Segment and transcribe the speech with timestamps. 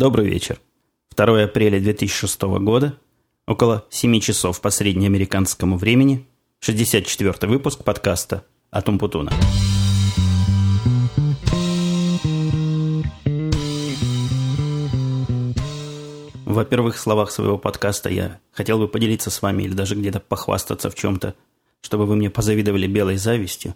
[0.00, 0.58] Добрый вечер.
[1.14, 2.98] 2 апреля 2006 года,
[3.46, 6.26] около 7 часов по среднеамериканскому времени,
[6.60, 9.30] 64 выпуск подкаста «Атум Путуна».
[16.46, 20.88] Во первых словах своего подкаста я хотел бы поделиться с вами или даже где-то похвастаться
[20.88, 21.34] в чем-то,
[21.82, 23.74] чтобы вы мне позавидовали белой завистью.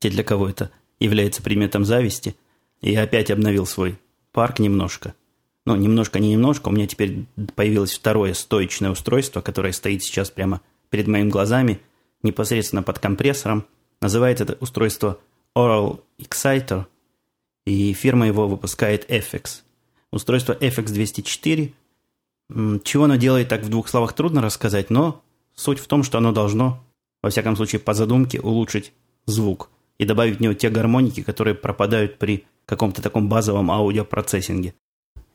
[0.00, 2.34] Те, для кого это является предметом зависти.
[2.80, 4.00] Я опять обновил свой
[4.32, 5.14] парк немножко.
[5.64, 6.68] Ну, немножко, не немножко.
[6.68, 10.60] У меня теперь появилось второе стоечное устройство, которое стоит сейчас прямо
[10.90, 11.80] перед моими глазами,
[12.22, 13.66] непосредственно под компрессором.
[14.00, 15.18] Называется это устройство
[15.56, 16.86] Oral Exciter,
[17.64, 19.62] и фирма его выпускает FX.
[20.10, 21.72] Устройство FX204.
[22.82, 25.22] Чего оно делает, так в двух словах трудно рассказать, но
[25.54, 26.84] суть в том, что оно должно,
[27.22, 28.92] во всяком случае по задумке, улучшить
[29.26, 34.74] звук и добавить в него те гармоники, которые пропадают при каком-то таком базовом аудиопроцессинге.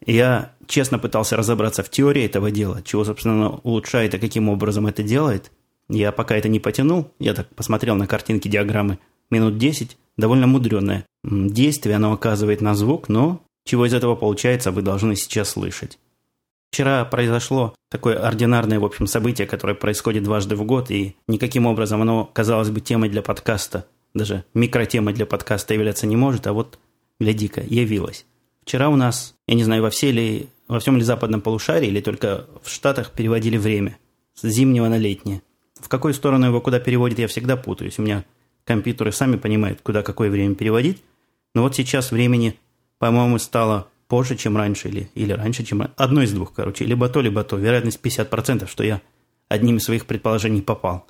[0.06, 5.04] Я честно пытался разобраться в теории этого дела, чего, собственно, улучшает и каким образом это
[5.04, 5.52] делает.
[5.90, 11.06] Я пока это не потянул, я так посмотрел на картинки диаграммы минут 10, довольно мудреное
[11.24, 16.00] действие оно оказывает на звук, но чего из этого получается, вы должны сейчас слышать.
[16.72, 22.02] Вчера произошло такое ординарное, в общем, событие, которое происходит дважды в год, и никаким образом
[22.02, 26.78] оно, казалось бы, темой для подкаста, даже микротемой для подкаста являться не может, а вот,
[27.20, 28.26] гляди-ка, явилось.
[28.68, 32.02] Вчера у нас, я не знаю, во, все ли, во всем ли западном полушарии или
[32.02, 33.98] только в Штатах переводили время
[34.36, 35.42] с зимнего на летнее.
[35.80, 37.98] В какую сторону его куда переводит, я всегда путаюсь.
[37.98, 38.26] У меня
[38.66, 41.02] компьютеры сами понимают, куда какое время переводить.
[41.56, 42.60] Но вот сейчас времени,
[43.00, 45.90] по-моему, стало позже, чем раньше, или, или раньше, чем.
[45.96, 46.84] Одно из двух, короче.
[46.84, 47.56] Либо то, либо то.
[47.56, 49.02] Вероятность 50%, что я
[49.48, 51.08] одним из своих предположений попал.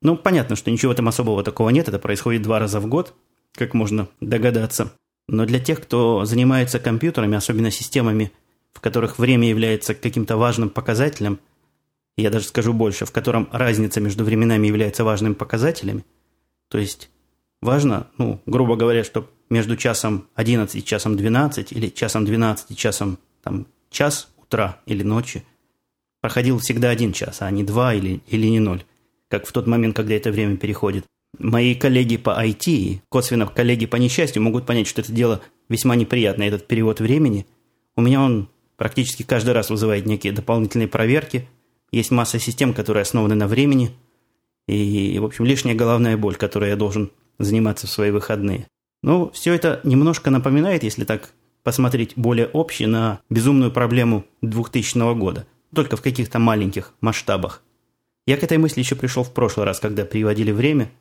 [0.00, 1.86] Ну, понятно, что ничего там особого такого нет.
[1.86, 3.12] Это происходит два раза в год,
[3.52, 4.90] как можно догадаться.
[5.28, 8.32] Но для тех, кто занимается компьютерами, особенно системами,
[8.72, 11.38] в которых время является каким-то важным показателем,
[12.16, 16.04] я даже скажу больше, в котором разница между временами является важным показателем,
[16.68, 17.10] то есть
[17.60, 22.76] важно, ну, грубо говоря, чтобы между часом 11 и часом 12 или часом 12 и
[22.76, 25.44] часом там, час утра или ночи
[26.20, 28.84] проходил всегда один час, а не два или, или не ноль,
[29.28, 31.04] как в тот момент, когда это время переходит.
[31.38, 36.48] Мои коллеги по IT косвенно коллеги по несчастью могут понять, что это дело весьма неприятное,
[36.48, 37.46] этот перевод времени.
[37.96, 41.48] У меня он практически каждый раз вызывает некие дополнительные проверки.
[41.90, 43.90] Есть масса систем, которые основаны на времени.
[44.66, 48.66] И, в общем, лишняя головная боль, которой я должен заниматься в свои выходные.
[49.02, 51.30] Ну, все это немножко напоминает, если так
[51.62, 55.46] посмотреть более общее, на безумную проблему 2000 года.
[55.74, 57.62] Только в каких-то маленьких масштабах.
[58.26, 60.90] Я к этой мысли еще пришел в прошлый раз, когда приводили время–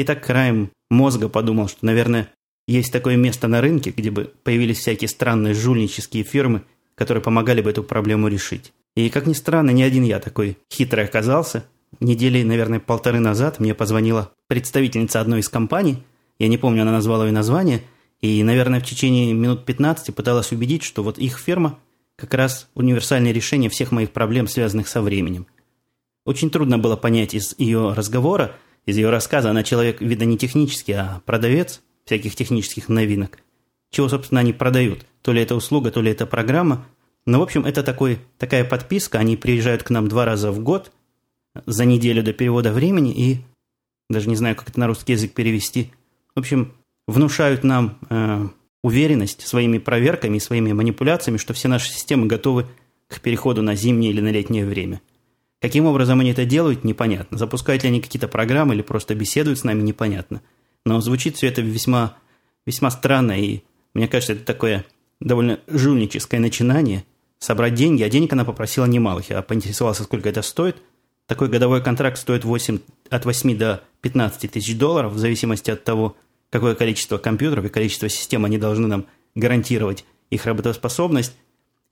[0.00, 2.32] и так краем мозга подумал, что, наверное,
[2.66, 6.62] есть такое место на рынке, где бы появились всякие странные жульнические фирмы,
[6.94, 8.72] которые помогали бы эту проблему решить.
[8.96, 11.66] И, как ни странно, не один я такой хитрый оказался.
[12.00, 16.02] Недели, наверное, полторы назад мне позвонила представительница одной из компаний,
[16.38, 17.82] я не помню, она назвала ее название,
[18.22, 21.78] и, наверное, в течение минут 15 пыталась убедить, что вот их фирма
[22.16, 25.46] как раз универсальное решение всех моих проблем, связанных со временем.
[26.24, 28.56] Очень трудно было понять из ее разговора,
[28.90, 33.38] из ее рассказа она человек, видно, не технический, а продавец всяких технических новинок.
[33.90, 35.06] Чего, собственно, они продают?
[35.22, 36.86] То ли это услуга, то ли это программа.
[37.26, 39.18] Но, в общем, это такой, такая подписка.
[39.18, 40.92] Они приезжают к нам два раза в год
[41.66, 43.40] за неделю до перевода времени и,
[44.08, 45.90] даже не знаю, как это на русский язык перевести,
[46.34, 46.72] в общем,
[47.06, 48.48] внушают нам э,
[48.82, 52.66] уверенность своими проверками своими манипуляциями, что все наши системы готовы
[53.08, 55.00] к переходу на зимнее или на летнее время.
[55.60, 57.36] Каким образом они это делают, непонятно.
[57.36, 60.40] Запускают ли они какие-то программы или просто беседуют с нами, непонятно.
[60.86, 62.16] Но звучит все это весьма,
[62.66, 63.62] весьма странно, и
[63.92, 64.86] мне кажется, это такое
[65.20, 67.04] довольно жульническое начинание.
[67.38, 69.30] Собрать деньги, а денег она попросила немалых.
[69.30, 70.76] Я поинтересовался, сколько это стоит.
[71.26, 72.78] Такой годовой контракт стоит 8,
[73.10, 76.16] от 8 до 15 тысяч долларов, в зависимости от того,
[76.50, 81.36] какое количество компьютеров и количество систем они должны нам гарантировать их работоспособность.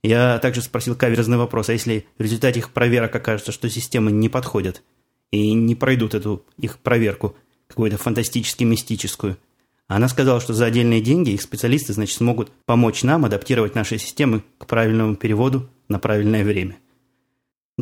[0.03, 4.29] Я также спросил каверзный вопрос, а если в результате их проверок окажется, что системы не
[4.29, 4.81] подходят
[5.31, 7.35] и не пройдут эту их проверку,
[7.67, 9.37] какую-то фантастически мистическую?
[9.87, 14.43] Она сказала, что за отдельные деньги их специалисты, значит, смогут помочь нам адаптировать наши системы
[14.59, 16.77] к правильному переводу на правильное время.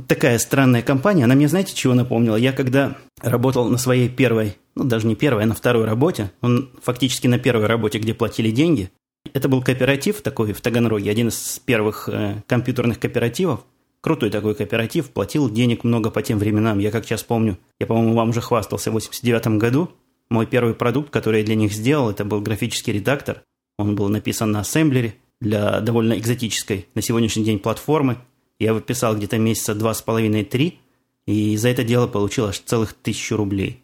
[0.07, 2.35] Такая странная компания, она мне, знаете, чего напомнила?
[2.35, 6.69] Я когда работал на своей первой, ну даже не первой, а на второй работе, он
[6.81, 8.91] фактически на первой работе, где платили деньги,
[9.33, 13.65] это был кооператив такой в Таганроге, один из первых э, компьютерных кооперативов.
[14.01, 16.79] Крутой такой кооператив, платил денег много по тем временам.
[16.79, 19.89] Я как сейчас помню, я, по-моему, вам уже хвастался в 89 году.
[20.29, 23.43] Мой первый продукт, который я для них сделал, это был графический редактор.
[23.77, 25.15] Он был написан на ассемблере.
[25.39, 28.17] для довольно экзотической на сегодняшний день платформы.
[28.59, 30.79] Я выписал где-то месяца два с половиной-три,
[31.27, 33.83] и за это дело получил аж целых тысячу рублей.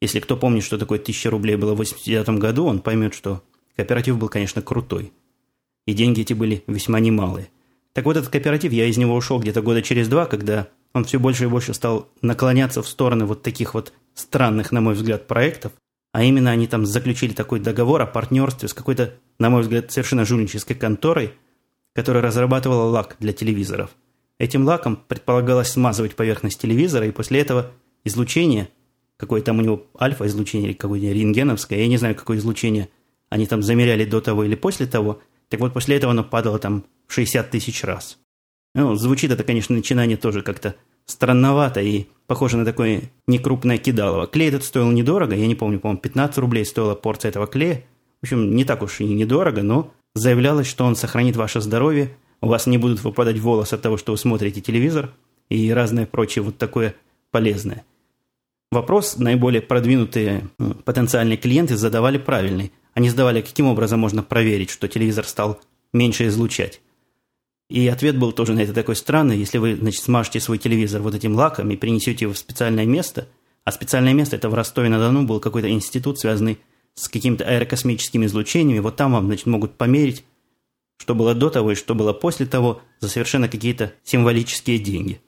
[0.00, 3.42] Если кто помнит, что такое тысяча рублей было в 89 году, он поймет, что
[3.76, 5.12] кооператив был, конечно, крутой.
[5.86, 7.48] И деньги эти были весьма немалые.
[7.92, 11.18] Так вот, этот кооператив, я из него ушел где-то года через два, когда он все
[11.18, 15.72] больше и больше стал наклоняться в стороны вот таких вот странных, на мой взгляд, проектов.
[16.12, 20.24] А именно они там заключили такой договор о партнерстве с какой-то, на мой взгляд, совершенно
[20.24, 21.34] жульнической конторой,
[21.94, 23.90] которая разрабатывала лак для телевизоров.
[24.38, 27.72] Этим лаком предполагалось смазывать поверхность телевизора, и после этого
[28.04, 28.68] излучение,
[29.16, 32.88] какое там у него альфа-излучение или какое-нибудь рентгеновское, я не знаю, какое излучение
[33.28, 36.84] они там замеряли до того или после того, так вот после этого оно падало там
[37.08, 38.18] 60 тысяч раз.
[38.74, 40.74] Ну, звучит это, конечно, начинание тоже как-то
[41.06, 44.26] странновато и похоже на такое некрупное кидалово.
[44.26, 47.84] Клей этот стоил недорого, я не помню, по-моему, 15 рублей стоила порция этого клея.
[48.20, 52.48] В общем, не так уж и недорого, но заявлялось, что он сохранит ваше здоровье, у
[52.48, 55.10] вас не будут выпадать волосы от того, что вы смотрите телевизор
[55.48, 56.94] и разное прочее вот такое
[57.30, 57.84] полезное.
[58.70, 62.72] Вопрос наиболее продвинутые ну, потенциальные клиенты задавали правильный.
[62.96, 65.60] Они задавали, каким образом можно проверить, что телевизор стал
[65.92, 66.80] меньше излучать.
[67.68, 69.36] И ответ был тоже на это такой странный.
[69.36, 73.28] Если вы, значит, смажете свой телевизор вот этим лаком и принесете его в специальное место,
[73.64, 76.58] а специальное место это в Ростове-на-Дону был какой-то институт, связанный
[76.94, 80.24] с какими-то аэрокосмическими излучениями, вот там вам, значит, могут померить,
[80.96, 85.20] что было до того и что было после того, за совершенно какие-то символические деньги.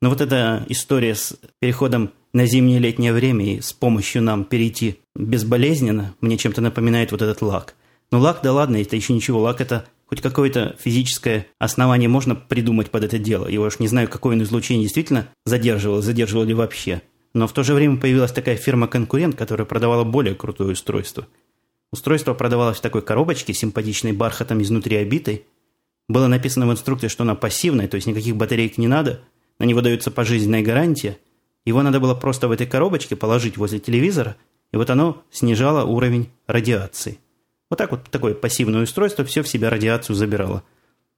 [0.00, 5.00] Но вот эта история с переходом на зимнее летнее время и с помощью нам перейти
[5.18, 7.74] безболезненно, мне чем-то напоминает вот этот лак.
[8.10, 12.90] Но лак, да ладно, это еще ничего, лак это хоть какое-то физическое основание можно придумать
[12.90, 13.46] под это дело.
[13.48, 17.02] Я уж не знаю, какое он излучение действительно задерживал, задерживал ли вообще.
[17.34, 21.26] Но в то же время появилась такая фирма-конкурент, которая продавала более крутое устройство.
[21.92, 25.44] Устройство продавалось в такой коробочке, симпатичной бархатом изнутри обитой.
[26.08, 29.20] Было написано в инструкции, что она пассивная, то есть никаких батареек не надо,
[29.58, 31.18] на него дается пожизненная гарантия.
[31.66, 34.36] Его надо было просто в этой коробочке положить возле телевизора,
[34.72, 37.18] и вот оно снижало уровень радиации.
[37.70, 40.62] Вот так вот такое пассивное устройство все в себя радиацию забирало.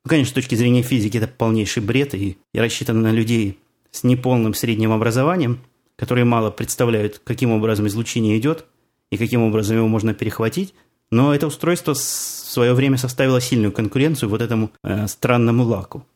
[0.05, 3.59] Ну, конечно, с точки зрения физики это полнейший бред и, и рассчитано на людей
[3.91, 5.61] с неполным средним образованием,
[5.97, 8.67] которые мало представляют, каким образом излучение идет
[9.11, 10.75] и каким образом его можно перехватить.
[11.11, 16.07] Но это устройство в свое время составило сильную конкуренцию вот этому э, странному лаку.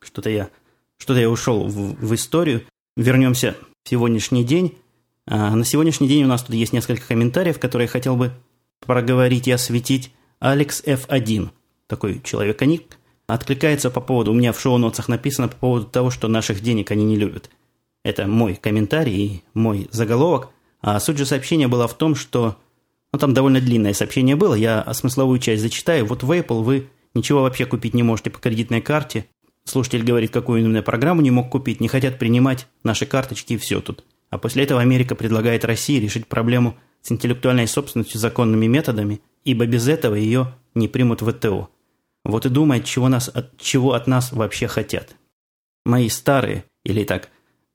[0.00, 0.50] Что-то я,
[0.98, 2.62] что-то я ушел в, в историю.
[2.96, 4.78] Вернемся в сегодняшний день.
[5.26, 8.32] А на сегодняшний день у нас тут есть несколько комментариев, которые я хотел бы
[8.80, 11.50] проговорить и осветить Алекс F1,
[11.88, 16.60] такой человек-ник, откликается по поводу, у меня в шоу-нотах написано по поводу того, что наших
[16.60, 17.50] денег они не любят.
[18.04, 20.50] Это мой комментарий и мой заголовок.
[20.80, 22.56] А суть же сообщения была в том, что...
[23.12, 26.06] Ну, там довольно длинное сообщение было, я смысловую часть зачитаю.
[26.06, 29.26] Вот в Apple вы ничего вообще купить не можете по кредитной карте.
[29.64, 33.80] Слушатель говорит, какую именно программу не мог купить, не хотят принимать наши карточки и все
[33.80, 34.04] тут.
[34.30, 39.88] А после этого Америка предлагает России решить проблему с интеллектуальной собственностью законными методами, ибо без
[39.88, 41.68] этого ее не примут в ВТО.
[42.24, 45.14] Вот и думает, чего, нас, от, чего от нас вообще хотят.
[45.84, 47.28] Мои старые, или так,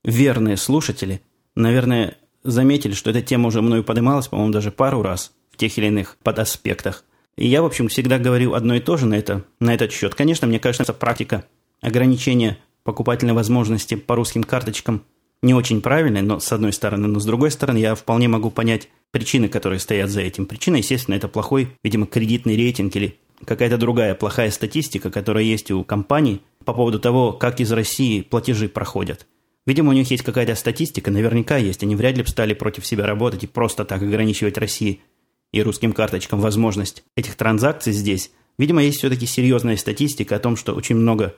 [0.03, 1.21] верные слушатели,
[1.55, 5.87] наверное, заметили, что эта тема уже мною поднималась, по-моему, даже пару раз в тех или
[5.87, 7.05] иных подаспектах.
[7.37, 10.15] И я, в общем, всегда говорю одно и то же на, это, на этот счет.
[10.15, 11.45] Конечно, мне кажется, практика
[11.81, 15.05] ограничения покупательной возможности по русским карточкам
[15.41, 18.89] не очень правильная, но с одной стороны, но с другой стороны, я вполне могу понять
[19.11, 20.45] причины, которые стоят за этим.
[20.45, 25.83] Причина, естественно, это плохой, видимо, кредитный рейтинг или какая-то другая плохая статистика, которая есть у
[25.83, 29.25] компаний по поводу того, как из России платежи проходят.
[29.65, 31.83] Видимо, у них есть какая-то статистика, наверняка есть.
[31.83, 35.01] Они вряд ли бы стали против себя работать и просто так ограничивать России
[35.51, 38.31] и русским карточкам возможность этих транзакций здесь.
[38.57, 41.35] Видимо, есть все-таки серьезная статистика о том, что очень много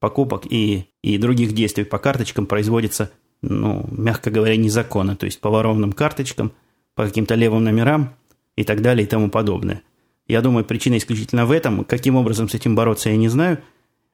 [0.00, 3.10] покупок и, и других действий по карточкам производится,
[3.42, 5.16] ну, мягко говоря, незаконно.
[5.16, 6.52] То есть по воровным карточкам–
[6.98, 8.12] по каким-то левым номерам
[8.56, 9.82] и так далее и тому подобное.
[10.26, 11.84] Я думаю, причина исключительно в этом.
[11.84, 13.58] Каким образом с этим бороться, я не знаю.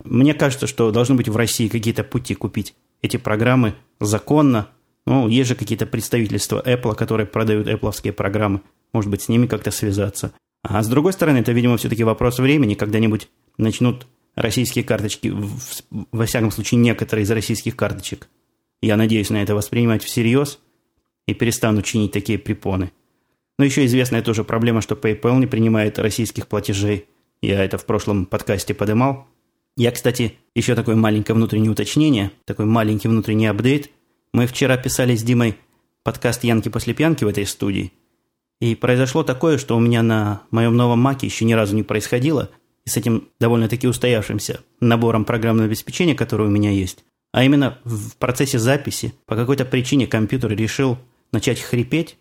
[0.04, 4.68] Мне кажется, что должны быть в России какие-то пути купить эти программы законно.
[5.06, 8.60] Ну, есть же какие-то представительства Apple, которые продают Apple программы.
[8.92, 10.34] Может быть, с ними как-то связаться.
[10.62, 12.74] А с другой стороны, это, видимо, все-таки вопрос времени.
[12.74, 15.34] Когда-нибудь начнут российские карточки,
[16.12, 18.28] во всяком случае, некоторые из российских карточек.
[18.84, 20.58] Я надеюсь на это воспринимать всерьез–
[21.26, 22.92] и перестанут чинить такие препоны.
[23.58, 27.06] Но еще известная тоже проблема, что PayPal не принимает российских платежей.
[27.40, 29.26] Я это в прошлом подкасте подымал.
[29.76, 33.90] Я, кстати, еще такое маленькое внутреннее уточнение, такой маленький внутренний апдейт.
[34.32, 35.56] Мы вчера писали с Димой
[36.02, 37.92] подкаст «Янки после пьянки» в этой студии.
[38.60, 42.50] И произошло такое, что у меня на моем новом маке еще ни разу не происходило.
[42.84, 47.04] и с этим довольно-таки устоявшимся набором программного обеспечения, который у меня есть.
[47.34, 50.98] А именно в процессе записи по какой-то причине компьютер решил
[51.32, 52.16] начать хрипеть.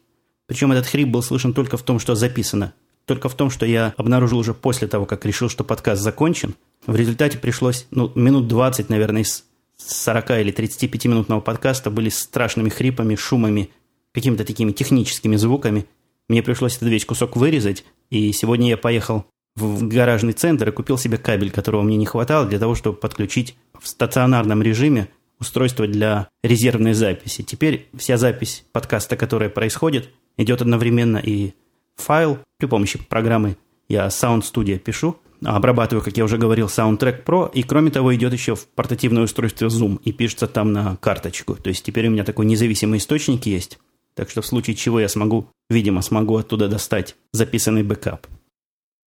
[0.47, 2.73] Причем этот хрип был слышен только в том, что записано.
[3.05, 6.55] Только в том, что я обнаружил уже после того, как решил, что подкаст закончен.
[6.87, 9.45] В результате пришлось, ну, минут 20, наверное, из
[9.77, 13.69] 40 или 35 минутного подкаста были страшными хрипами, шумами,
[14.13, 15.85] какими-то такими техническими звуками.
[16.27, 20.97] Мне пришлось этот весь кусок вырезать, и сегодня я поехал в гаражный центр и купил
[20.97, 26.29] себе кабель, которого мне не хватало для того, чтобы подключить в стационарном режиме устройство для
[26.43, 27.43] резервной записи.
[27.43, 31.53] Теперь вся запись подкаста, которая происходит, идет одновременно и
[31.95, 33.57] файл при помощи программы
[33.89, 38.33] я Sound Studio пишу, обрабатываю, как я уже говорил, Soundtrack Pro, и кроме того идет
[38.33, 41.55] еще в портативное устройство Zoom и пишется там на карточку.
[41.55, 43.79] То есть теперь у меня такой независимый источник есть,
[44.15, 48.27] так что в случае чего я смогу, видимо, смогу оттуда достать записанный бэкап.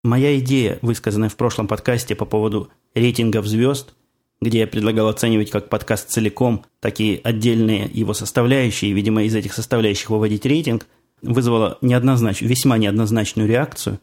[0.07, 3.93] Моя идея, высказанная в прошлом подкасте по поводу рейтингов звезд,
[4.41, 9.53] где я предлагал оценивать как подкаст целиком, так и отдельные его составляющие, видимо, из этих
[9.53, 10.87] составляющих выводить рейтинг,
[11.23, 12.41] вызвала неоднознач...
[12.41, 13.99] весьма неоднозначную реакцию.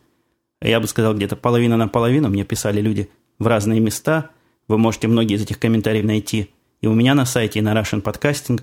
[0.62, 2.28] Я бы сказал, где-то половина на половину.
[2.28, 4.32] Мне писали люди в разные места.
[4.68, 6.50] Вы можете многие из этих комментариев найти
[6.82, 8.62] и у меня на сайте, и на Russian Podcasting.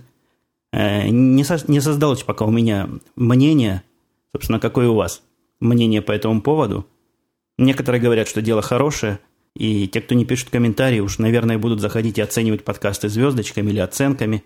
[0.74, 1.58] Э, не, со...
[1.68, 3.82] не создалось пока у меня мнение,
[4.30, 5.22] собственно, какое у вас
[5.58, 6.86] мнение по этому поводу.
[7.60, 9.20] Некоторые говорят, что дело хорошее–
[9.54, 13.80] и те, кто не пишут комментарии, уж, наверное, будут заходить и оценивать подкасты звездочками или
[13.80, 14.44] оценками.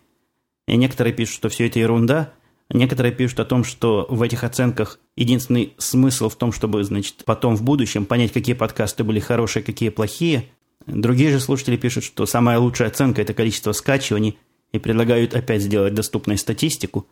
[0.67, 2.33] И некоторые пишут, что все это ерунда.
[2.71, 7.57] Некоторые пишут о том, что в этих оценках единственный смысл в том, чтобы, значит, потом
[7.57, 10.47] в будущем понять, какие подкасты были хорошие, какие плохие.
[10.87, 14.39] Другие же слушатели пишут, что самая лучшая оценка– это количество скачиваний,
[14.73, 17.07] и предлагают опять сделать доступной статистику.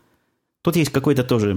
[0.62, 1.54] Тут есть какое-то тоже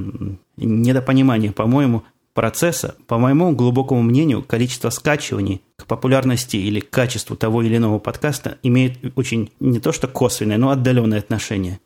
[0.58, 2.04] недопонимание, по-моему,
[2.36, 7.98] процесса, по моему глубокому мнению, количество скачиваний к популярности или к качеству того или иного
[7.98, 11.80] подкаста имеет очень не то что косвенное, но отдаленное отношение.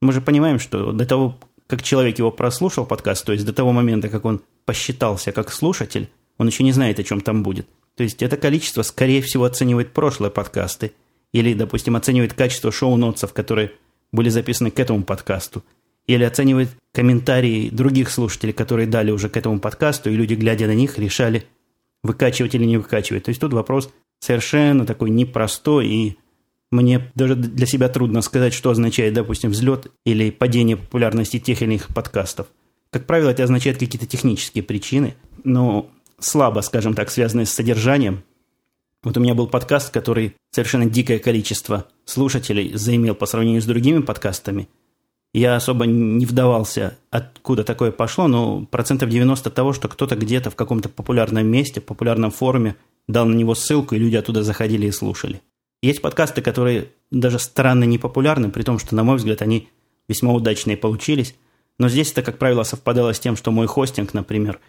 [0.00, 3.72] Мы же понимаем, что до того, как человек его прослушал подкаст, то есть до того
[3.72, 7.68] момента, как он посчитался как слушатель, он еще не знает, о чем там будет.
[7.94, 10.92] То есть это количество, скорее всего, оценивает прошлые подкасты
[11.32, 13.72] или, допустим, оценивает качество шоу-нотсов, которые
[14.12, 15.62] были записаны к этому подкасту–
[16.14, 20.74] или оценивает комментарии других слушателей, которые дали уже к этому подкасту, и люди, глядя на
[20.74, 21.44] них, решали,
[22.02, 23.24] выкачивать или не выкачивать.
[23.24, 26.18] То есть тут вопрос совершенно такой непростой, и
[26.72, 31.70] мне даже для себя трудно сказать, что означает, допустим, взлет или падение популярности тех или
[31.70, 32.48] иных подкастов.
[32.90, 35.14] Как правило, это означает какие-то технические причины,
[35.44, 35.88] но
[36.18, 38.24] слабо, скажем так, связанные с содержанием.
[39.04, 44.00] Вот у меня был подкаст, который совершенно дикое количество слушателей заимел по сравнению с другими
[44.00, 44.68] подкастами–
[45.32, 50.56] я особо не вдавался, откуда такое пошло, но процентов 90 того, что кто-то где-то в
[50.56, 55.40] каком-то популярном месте, популярном форуме дал на него ссылку, и люди оттуда заходили и слушали.
[55.82, 59.68] Есть подкасты, которые даже странно не популярны, при том, что, на мой взгляд, они
[60.08, 61.34] весьма удачные получились.
[61.78, 64.60] Но здесь это, как правило, совпадало с тем, что мой хостинг, например,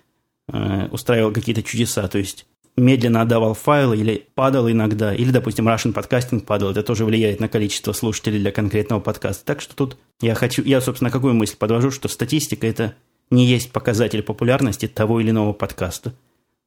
[0.47, 2.07] э, устраивал какие-то чудеса.
[2.07, 2.45] То есть
[2.77, 7.47] медленно отдавал файлы или падал иногда, или, допустим, Russian Podcasting падал, это тоже влияет на
[7.47, 9.45] количество слушателей для конкретного подкаста.
[9.45, 12.95] Так что тут я хочу, я, собственно, какую мысль подвожу, что статистика– это
[13.29, 16.13] не есть показатель популярности того или иного подкаста.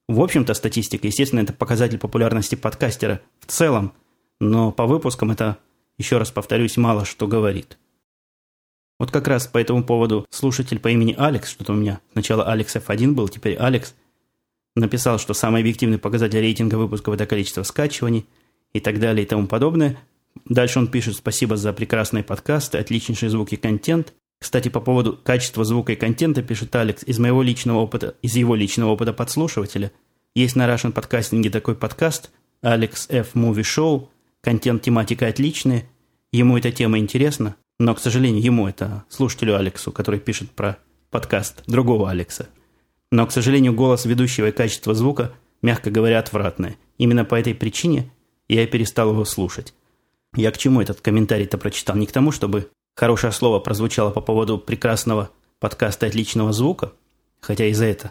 [0.09, 3.93] В общем-то, статистика, естественно, это показатель популярности подкастера в целом,
[4.41, 5.59] но по выпускам это,
[5.97, 7.79] еще раз повторюсь, мало что говорит.
[8.99, 12.77] Вот как раз по этому поводу слушатель по имени Алекс, что-то у меня сначала Алекс
[12.77, 13.95] F1 был, теперь Алекс–
[14.75, 18.27] написал, что самый объективный показатель рейтинга выпусков– это количество скачиваний
[18.73, 19.99] и так далее и тому подобное.
[20.47, 24.15] Дальше он пишет «Спасибо за прекрасные подкасты, отличнейший звук и контент».
[24.41, 28.55] Кстати, по поводу качества звука и контента пишет Алекс из моего личного опыта, из его
[28.55, 29.93] личного опыта подслушивателя.
[30.35, 32.31] Есть на Russian подкастинге такой подкаст
[32.63, 34.09] Alex F Movie Show.
[34.43, 35.85] Контент, тематика отличная.
[36.33, 40.79] Ему эта тема интересна, но, к сожалению, ему это, слушателю Алексу, который пишет про
[41.11, 42.49] подкаст другого Алекса–
[43.15, 46.77] но, к сожалению, голос ведущего и качество звука, мягко говоря, отвратное.
[46.99, 48.11] Именно по этой причине
[48.49, 49.73] я перестал его слушать.
[50.35, 51.95] Я к чему этот комментарий-то прочитал?
[51.95, 55.31] Не к тому, чтобы хорошее слово прозвучало по поводу прекрасного
[55.61, 56.93] подкаста отличного звука,
[57.41, 58.11] хотя и за это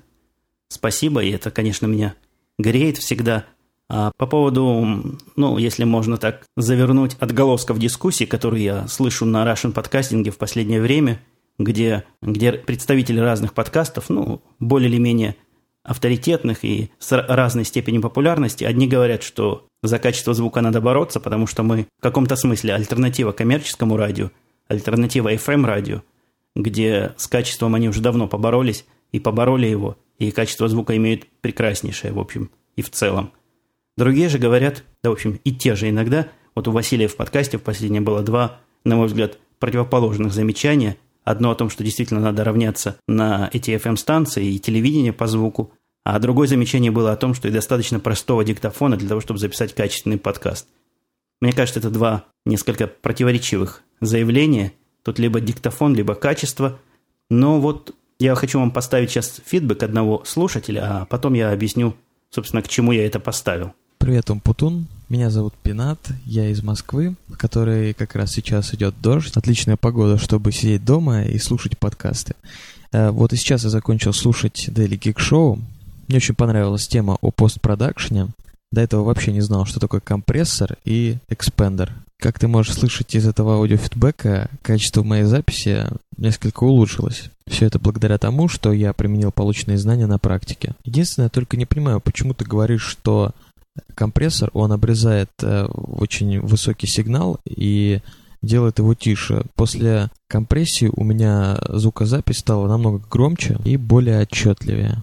[0.69, 2.15] спасибо, и это, конечно, меня
[2.57, 3.43] греет всегда.
[3.89, 9.73] А по поводу, ну, если можно так завернуть отголосков дискуссии, которые я слышу на Russian
[9.73, 11.21] подкастинге в последнее время–
[11.59, 15.35] где, где представители разных подкастов, ну, более или менее
[15.83, 21.45] авторитетных и с разной степенью популярности, одни говорят, что за качество звука надо бороться, потому
[21.45, 24.31] что мы в каком-то смысле альтернатива коммерческому радио,
[24.67, 26.01] альтернатива FM-радио,
[26.55, 32.13] где с качеством они уже давно поборолись и побороли его, и качество звука имеют прекраснейшее,
[32.13, 33.31] в общем, и в целом.
[33.97, 37.57] Другие же говорят, да, в общем, и те же иногда, вот у Василия в подкасте
[37.57, 40.97] в последнее было два, на мой взгляд, противоположных замечания.
[41.23, 46.19] Одно о том, что действительно надо равняться на эти FM-станции и телевидение по звуку, а
[46.19, 50.17] другое замечание было о том, что и достаточно простого диктофона для того, чтобы записать качественный
[50.17, 50.67] подкаст.
[51.39, 54.73] Мне кажется, это два несколько противоречивых заявления.
[55.03, 56.79] Тут либо диктофон, либо качество.
[57.29, 61.95] Но вот я хочу вам поставить сейчас фидбэк одного слушателя, а потом я объясню,
[62.29, 63.73] собственно, к чему я это поставил.
[64.03, 64.87] Привет, Умпутун.
[65.07, 69.37] Меня зовут Пинат, я из Москвы, в которой как раз сейчас идет дождь.
[69.37, 72.35] Отличная погода, чтобы сидеть дома и слушать подкасты.
[72.91, 75.57] Э, вот и сейчас я закончил слушать Daily Geek Show.
[76.09, 78.27] Мне очень понравилась тема о постпродакшене.
[78.73, 81.93] До этого вообще не знал, что такое компрессор и экспендер.
[82.19, 87.29] Как ты можешь слышать из этого аудиофидбэка, качество моей записи несколько улучшилось.
[87.47, 90.73] Все это благодаря тому, что я применил полученные знания на практике.
[90.83, 93.31] Единственное, только не понимаю, почему ты говоришь, что
[93.95, 98.01] компрессор, он обрезает э, очень высокий сигнал и
[98.41, 99.43] делает его тише.
[99.55, 105.01] После компрессии у меня звукозапись стала намного громче и более отчетливее.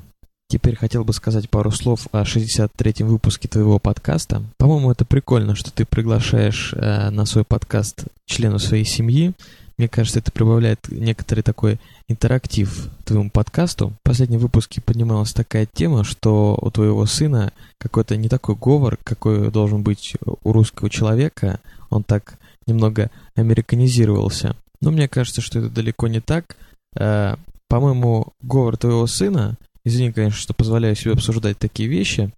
[0.48, 4.42] Теперь хотел бы сказать пару слов о 63-м выпуске твоего подкаста.
[4.58, 9.32] По-моему, это прикольно, что ты приглашаешь э, на свой подкаст члену своей семьи.
[9.80, 13.94] Мне кажется, это прибавляет некоторый такой интерактив твоему подкасту.
[14.02, 19.50] В последнем выпуске поднималась такая тема, что у твоего сына какой-то не такой говор, какой
[19.50, 21.60] должен быть у русского человека.
[21.88, 22.34] Он так
[22.66, 24.54] немного американизировался.
[24.82, 26.58] Но мне кажется, что это далеко не так.
[26.94, 29.56] Э, по-моему, говор твоего сына
[29.86, 32.30] извини, конечно, что позволяю себе обсуждать такие вещи,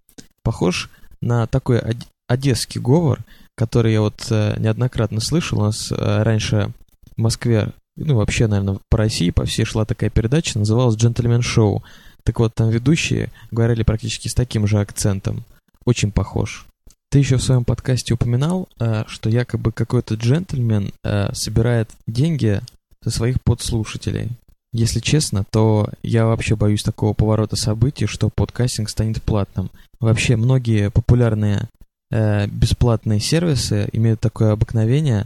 [0.43, 1.81] похож на такой
[2.25, 3.19] одесский говор,
[3.57, 5.59] который я вот э, неоднократно слышал.
[5.59, 6.71] У нас э, раньше
[7.15, 11.83] в Москве, ну вообще, наверное, по России, по всей шла такая передача, называлась «Джентльмен Шоу».
[12.23, 15.43] Так вот, там ведущие говорили практически с таким же акцентом.
[15.85, 16.65] Очень похож.
[17.09, 20.91] Ты еще в своем подкасте упоминал, э, что якобы какой-то джентльмен
[21.33, 22.61] собирает деньги
[23.03, 24.29] со своих подслушателей.
[24.73, 29.69] Если честно, то я вообще боюсь такого поворота событий, что подкастинг станет платным.
[29.99, 31.69] Вообще, многие популярные
[32.09, 35.25] э, бесплатные сервисы имеют такое обыкновение э,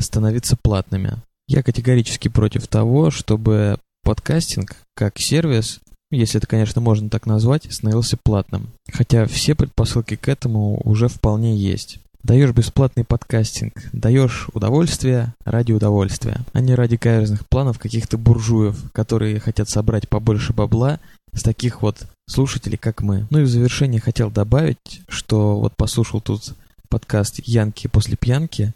[0.00, 1.14] становиться платными.
[1.48, 8.16] Я категорически против того, чтобы подкастинг как сервис, если это, конечно, можно так назвать, становился
[8.16, 8.68] платным.
[8.92, 11.98] Хотя все предпосылки к этому уже вполне есть.
[12.22, 19.38] Даешь бесплатный подкастинг, даешь удовольствие ради удовольствия, а не ради каверзных планов каких-то буржуев, которые
[19.38, 20.98] хотят собрать побольше бабла
[21.32, 23.26] с таких вот слушателей, как мы.
[23.30, 26.54] Ну и в завершение хотел добавить, что вот послушал тут
[26.88, 28.72] подкаст «Янки после пьянки»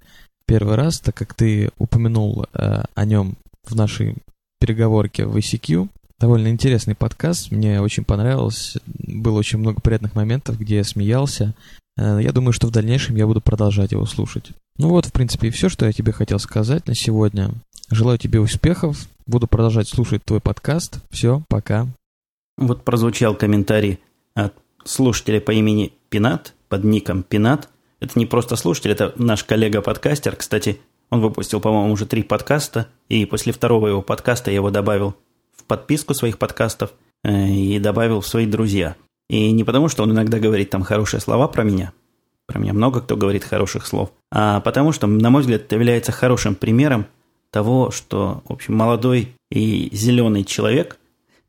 [0.51, 4.17] первый раз, так как ты упомянул э, о нем в нашей
[4.59, 5.89] переговорке в ICQ.
[6.19, 11.55] Довольно интересный подкаст, мне очень понравилось, было очень много приятных моментов, где я смеялся,
[12.01, 14.51] Э, я думаю, что в дальнейшем я буду продолжать его слушать.
[14.79, 17.51] Ну вот, в принципе, и все, что я тебе хотел сказать на сегодня.
[17.91, 19.07] Желаю тебе успехов.
[19.27, 21.01] Буду продолжать слушать твой подкаст.
[21.11, 21.87] Все, пока.
[22.57, 23.99] Вот прозвучал комментарий
[24.35, 27.69] от слушателя по имени Пинат, под ником Пинат.
[28.01, 30.35] Это не просто слушатель, это наш коллега-подкастер.
[30.37, 35.15] Кстати, он выпустил, по-моему, уже три подкаста, и после второго его подкаста я его добавил
[35.55, 36.93] в подписку своих подкастов
[37.25, 38.97] э, и добавил в свои друзья.
[39.29, 41.93] И не потому, что он иногда говорит там хорошие слова про меня,
[42.47, 46.11] про меня много кто говорит хороших слов, а потому что, на мой взгляд, это является
[46.11, 47.07] хорошим примером
[47.51, 50.99] того, что, в общем, молодой и зеленый человек,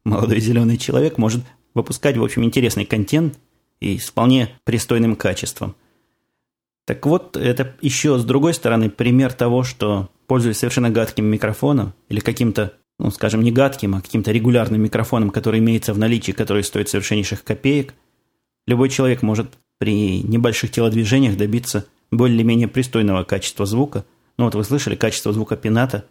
[0.04, 3.40] молодой зеленый человек может выпускать, в общем, интересный контент
[3.80, 5.76] и с вполне пристойным качеством.
[6.92, 12.20] Так вот, это еще с другой стороны пример того, что, пользуясь совершенно гадким микрофоном или
[12.20, 16.90] каким-то ну, скажем, не гадким, а каким-то регулярным микрофоном, который имеется в наличии, который стоит
[16.90, 17.94] совершеннейших копеек,
[18.68, 24.04] любой человек может при небольших телодвижениях добиться более-менее пристойного качества звука.
[24.38, 26.04] Ну вот вы слышали, качество звука пената,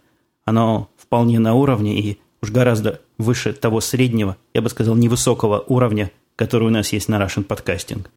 [0.45, 6.09] оно вполне на уровне и уж гораздо выше того среднего, я бы сказал, невысокого уровня,
[6.35, 8.07] который у нас есть на Russian Podcasting.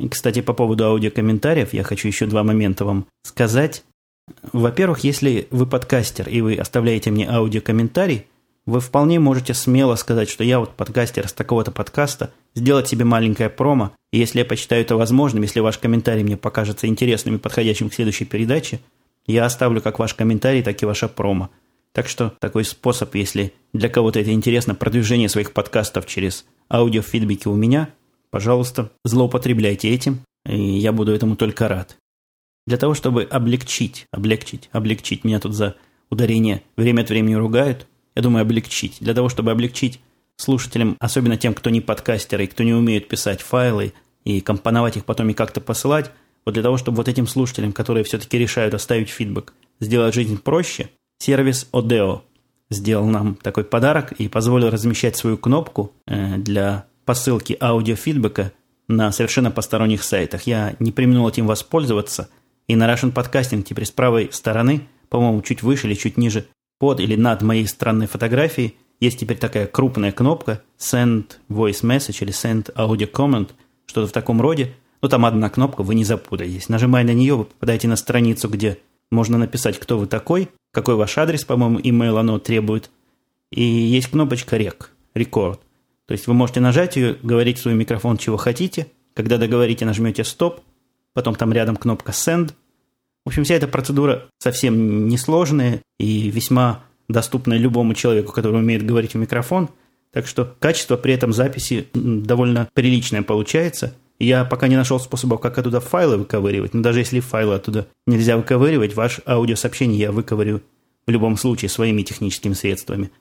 [0.00, 3.84] И, кстати, по поводу аудиокомментариев я хочу еще два момента вам сказать.
[4.52, 8.26] Во-первых, если вы подкастер и вы оставляете мне аудиокомментарий,
[8.64, 13.50] вы вполне можете смело сказать, что я вот подкастер с такого-то подкаста, сделать себе маленькое
[13.50, 17.90] промо, и если я посчитаю это возможным, если ваш комментарий мне покажется интересным и подходящим
[17.90, 18.80] к следующей передаче,
[19.26, 21.50] я оставлю как ваш комментарий, так и ваше промо.
[21.92, 27.54] Так что такой способ, если для кого-то это интересно, продвижение своих подкастов через аудиофидбэки у
[27.54, 27.88] меня,
[28.30, 31.96] пожалуйста, злоупотребляйте этим, и я буду этому только рад.
[32.66, 35.76] Для того, чтобы облегчить, облегчить, облегчить, меня тут за
[36.10, 38.98] ударение время от времени ругают, я думаю, облегчить.
[39.00, 40.00] Для того, чтобы облегчить
[40.36, 43.92] слушателям, особенно тем, кто не подкастеры и кто не умеет писать файлы,
[44.24, 46.10] и компоновать их потом и как-то посылать,
[46.44, 50.90] вот для того, чтобы вот этим слушателям, которые все-таки решают оставить фидбэк, сделать жизнь проще,
[51.18, 52.22] сервис Odeo
[52.70, 56.36] сделал нам такой подарок и позволил размещать свою кнопку э,
[57.10, 58.52] для посылки аудиофидбэка
[58.86, 60.42] на совершенно посторонних сайтах.
[60.42, 62.28] Я не применил этим воспользоваться,
[62.68, 66.46] и на Russian Podcasting теперь с правой стороны, по-моему, чуть выше или чуть ниже,
[66.78, 72.32] под или над моей странной фотографией, есть теперь такая крупная кнопка Send Voice Message или
[72.32, 73.50] Send Audio Comment,
[73.86, 74.72] что-то в таком роде.
[75.02, 76.68] Ну, там одна кнопка, вы не запутаетесь.
[76.68, 78.78] Нажимая на нее, вы попадаете на страницу, где
[79.10, 82.90] можно написать, кто вы такой, какой ваш адрес, по-моему, email оно требует.
[83.50, 85.58] И есть кнопочка Rec, Record.
[86.10, 88.88] То есть вы можете нажать ее, говорить в свой микрофон, чего хотите.
[89.14, 90.58] Когда договорите, нажмете Stop.
[91.14, 92.50] Потом там рядом кнопка Send.
[93.24, 99.14] В общем, вся эта процедура совсем несложная и весьма доступная любому человеку, который умеет говорить
[99.14, 99.68] в микрофон.
[100.12, 103.94] Так что качество при этом записи довольно приличное получается.
[104.18, 108.36] Я пока не нашел способов, как оттуда файлы выковыривать, но даже если файлы оттуда нельзя
[108.36, 110.60] выковыривать, ваш аудиосообщение я выковырю
[111.06, 113.12] в любом случае своими техническими средствами.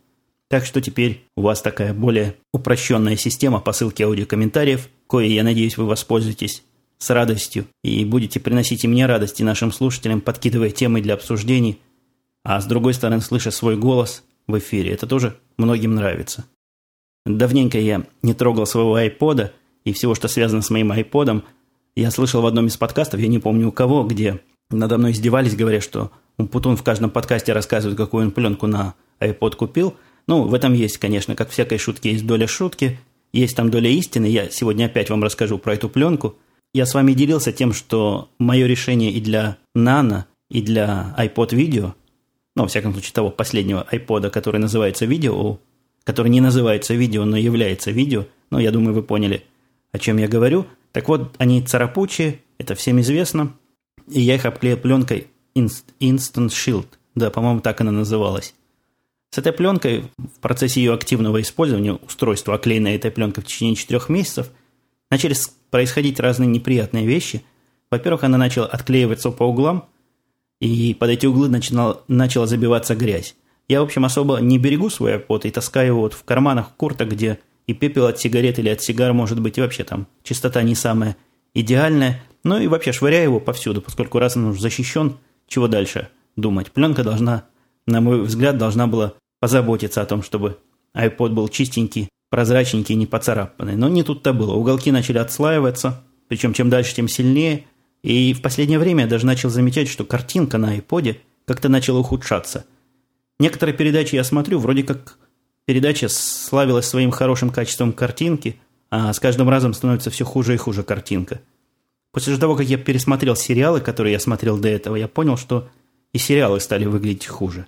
[0.49, 5.85] Так что теперь у вас такая более упрощенная система посылки аудиокомментариев, кое, я надеюсь, вы
[5.85, 6.63] воспользуетесь
[6.97, 11.79] с радостью и будете приносить и мне радость, и нашим слушателям, подкидывая темы для обсуждений,
[12.43, 14.91] а с другой стороны, слыша свой голос в эфире.
[14.91, 16.45] Это тоже многим нравится.
[17.25, 19.53] Давненько я не трогал своего айпода,
[19.85, 21.43] и всего, что связано с моим айподом.
[21.95, 25.55] Я слышал в одном из подкастов, я не помню у кого, где надо мной издевались,
[25.55, 29.95] говоря, что Путун в каждом подкасте рассказывает, какую он пленку на iPod купил.
[30.29, 32.99] Ну, в этом есть, конечно, как всякой шутки, есть доля шутки,
[33.33, 34.27] есть там доля истины.
[34.27, 36.35] Я сегодня опять вам расскажу про эту пленку.
[36.73, 41.95] Я с вами делился тем, что мое решение и для Nano, и для iPod видео,
[42.55, 45.59] ну, во всяком случае, того последнего iPod, который называется видео,
[46.03, 49.43] который не называется видео, но является видео, ну, я думаю, вы поняли–
[49.91, 50.65] о чем я говорю.
[50.91, 53.53] Так вот, они царапучие, это всем известно.
[54.07, 56.87] И я их обклеил пленкой Instant Shield.
[57.15, 58.53] Да, по-моему, так она называлась.
[59.31, 64.09] С этой пленкой в процессе ее активного использования устройства, оклеенной этой пленкой в течение четырех
[64.09, 64.49] месяцев,
[65.11, 65.35] начали
[65.69, 67.43] происходить разные неприятные вещи.
[67.91, 69.85] Во-первых, она начала отклеиваться по углам,
[70.59, 73.35] и под эти углы начинал, начала забиваться грязь.
[73.67, 77.09] Я, в общем, особо не берегу свой iPod и таскаю его вот в карманах курток,
[77.09, 80.73] где и пепел от сигарет или от сигар может быть и вообще там чистота не
[80.73, 81.15] самая
[81.53, 82.23] идеальная.
[82.43, 86.71] Ну и вообще швыряю его повсюду, поскольку раз он уже защищен, чего дальше думать.
[86.71, 87.45] Пленка должна,
[87.89, 90.58] на мой взгляд, должна была позаботиться о том, чтобы
[90.95, 93.75] iPod был чистенький, прозрачненький и не поцарапанный.
[93.75, 94.54] Но не тут-то было.
[94.54, 97.65] Уголки начали отслаиваться, причем чем дальше, тем сильнее.
[98.04, 102.65] И в последнее время я даже начал замечать, что картинка на iPod как-то начала ухудшаться.
[103.39, 105.17] Некоторые передачи я смотрю, вроде как
[105.69, 110.82] Передача славилась своим хорошим качеством картинки, а с каждым разом становится все хуже и хуже
[110.82, 111.41] картинка.
[112.12, 115.69] После того, как я пересмотрел сериалы, которые я смотрел до этого, я понял, что
[116.12, 117.67] и сериалы стали выглядеть хуже.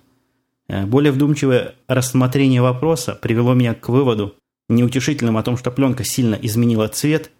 [0.72, 4.34] Э, более вдумчивое рассмотрение вопроса привело меня к выводу,
[4.70, 7.30] неутешительным о том, что пленка сильно изменила цвет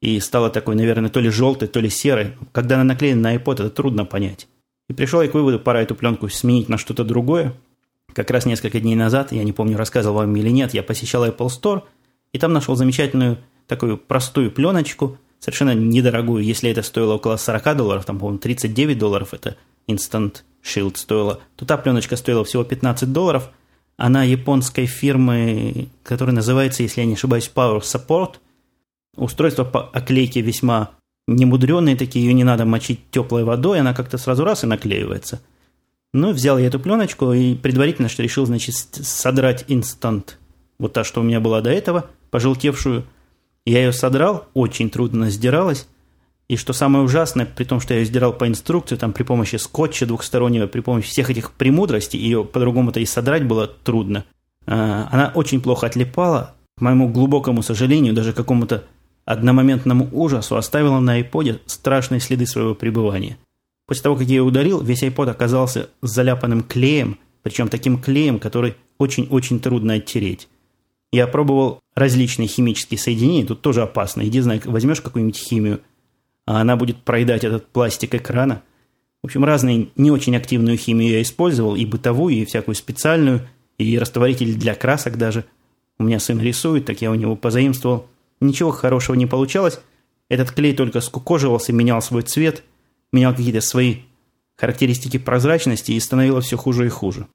[0.00, 2.36] и стала такой, наверное, то ли желтой, то ли серой.
[2.52, 4.46] Когда она наклеена на iPod, это трудно понять.
[4.88, 7.52] И пришел я к выводу, пора эту пленку сменить на что-то другое,
[8.12, 11.48] как раз несколько дней назад, я не помню, рассказывал вам или нет, я посещал Apple
[11.48, 11.82] Store,
[12.32, 18.04] и там нашел замечательную такую простую пленочку, совершенно недорогую, если это стоило около 40 долларов,
[18.04, 19.56] там, по-моему, 39 долларов это
[19.88, 23.50] Instant Shield стоило, то та пленочка стоила всего 15 долларов.
[23.96, 28.36] Она японской фирмы, которая называется, если я не ошибаюсь, Power Support.
[29.16, 30.90] Устройство по оклейке весьма
[31.26, 35.40] немудреные такие, ее не надо мочить теплой водой, она как-то сразу раз и наклеивается–
[36.14, 40.38] ну, взял я эту пленочку и предварительно, что решил, значит, содрать инстант.
[40.78, 43.04] Вот та, что у меня была до этого, пожелтевшую.
[43.66, 45.86] Я ее содрал, очень трудно сдиралась.
[46.48, 49.56] И что самое ужасное, при том, что я ее сдирал по инструкции, там при помощи
[49.56, 54.24] скотча двухстороннего, при помощи всех этих премудростей, ее по-другому-то и содрать было трудно.
[54.66, 56.54] А, она очень плохо отлипала.
[56.78, 58.84] К моему глубокому сожалению, даже какому-то
[59.26, 63.36] одномоментному ужасу оставила на iPod страшные следы своего пребывания.
[63.86, 68.76] После того, как я ее ударил, весь iPod оказался заляпанным клеем, причем таким клеем, который
[68.96, 70.48] очень-очень трудно оттереть.
[71.12, 74.26] Я пробовал различные химические соединения, тут тоже опасно.
[74.26, 75.80] Иди, знай, возьмешь какую-нибудь химию,
[76.48, 78.62] а она будет проедать этот пластик экрана.
[79.22, 83.98] В общем, разные не очень активную химию я использовал, и бытовую, и всякую специальную, и
[83.98, 85.44] растворитель для красок даже.
[85.98, 88.06] У меня сын рисует, так я у него позаимствовал.
[88.40, 89.80] Ничего хорошего не получалось.
[90.28, 92.64] Этот клей только скукоживался, менял свой цвет–
[93.12, 93.98] менял какие-то свои
[94.56, 97.26] характеристики прозрачности и становилось все хуже и хуже.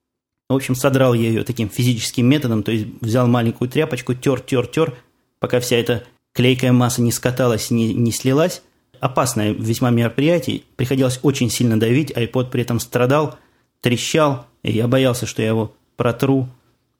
[0.49, 4.67] В общем, содрал я ее таким физическим методом, то есть взял маленькую тряпочку, тер, тер,
[4.67, 4.97] тер,
[5.39, 8.61] пока вся эта клейкая масса не скаталась, не, не слилась.
[9.03, 10.61] Опасное весьма мероприятие.
[10.77, 13.37] Приходилось очень сильно давить, iPod при этом страдал,
[13.81, 16.47] трещал, и я боялся, что я его протру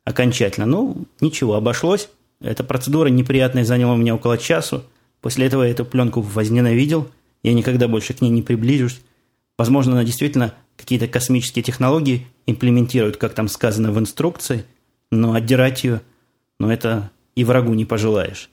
[0.03, 0.65] окончательно.
[0.65, 2.09] Ну, ничего, обошлось.
[2.41, 4.83] Эта процедура неприятная заняла у меня около часу.
[5.21, 7.09] После этого я эту пленку возненавидел.
[7.41, 8.99] Я никогда больше к ней не приближусь.
[9.57, 14.65] Возможно, она действительно какие-то космические технологии имплементирует, как там сказано в инструкции,
[15.09, 16.01] но отдирать ее,
[16.59, 18.49] ну это и врагу не пожелаешь.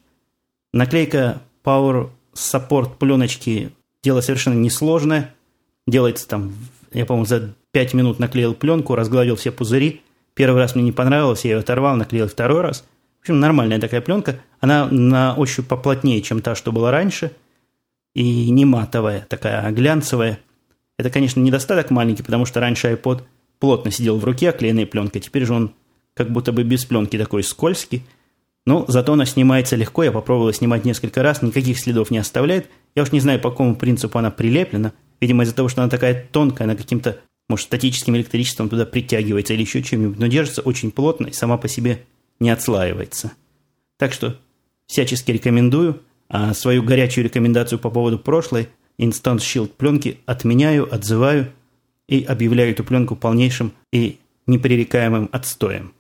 [0.72, 5.34] Наклейка Power Support пленочки дело совершенно несложное.
[5.86, 6.54] Делается там,
[6.92, 10.02] я, по-моему, за 5 минут наклеил пленку, разгладил все пузыри.
[10.34, 12.84] Первый раз мне не понравилось, я ее оторвал, наклеил второй раз.
[13.18, 14.40] В общем, нормальная такая пленка.
[14.60, 17.32] Она на ощупь поплотнее, чем та, что была раньше.
[18.14, 20.38] И не матовая, такая а глянцевая.
[20.98, 23.22] Это, конечно, недостаток маленький, потому что раньше iPod
[23.58, 25.20] плотно сидел в руке, оклеенной пленкой.
[25.20, 25.74] Теперь же он
[26.14, 28.02] как будто бы без пленки такой скользкий.
[28.70, 30.04] Но зато она снимается легко.
[30.04, 32.70] Я попробовал снимать несколько раз, никаких следов не оставляет.
[32.94, 34.92] Я уж не знаю, по какому принципу она прилеплена.
[35.20, 39.62] Видимо, из-за того, что она такая тонкая, она каким-то, может, статическим электричеством туда притягивается или
[39.62, 42.04] еще чем-нибудь, но держится очень плотно и сама по себе
[42.38, 43.33] не отслаивается.
[43.98, 44.37] Так что
[44.87, 48.68] всячески рекомендую, а свою горячую рекомендацию по поводу прошлой
[49.00, 51.52] Instant Shield пленки отменяю, отзываю
[52.09, 55.92] и объявляю эту пленку полнейшим и непререкаемым отстоем.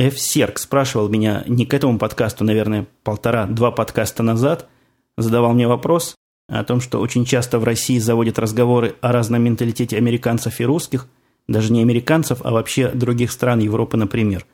[0.00, 0.16] Ф.
[0.16, 4.68] Серк спрашивал меня не к этому подкасту, наверное, полтора-два подкаста назад,
[5.16, 6.14] задавал мне вопрос
[6.48, 11.08] о том, что очень часто в России заводят разговоры о разном менталитете американцев и русских,
[11.48, 14.46] даже не американцев, а вообще других стран Европы, например.